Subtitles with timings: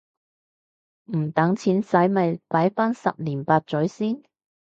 [1.15, 4.23] 唔等錢洗咪擺返十年八載先